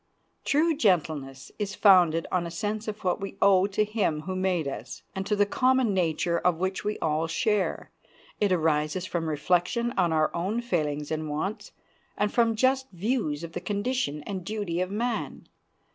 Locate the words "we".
3.21-3.37, 6.83-6.97